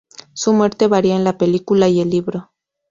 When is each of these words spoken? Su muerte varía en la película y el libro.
Su 0.33 0.51
muerte 0.53 0.87
varía 0.87 1.15
en 1.15 1.23
la 1.23 1.37
película 1.37 1.87
y 1.87 2.01
el 2.01 2.09
libro. 2.09 2.49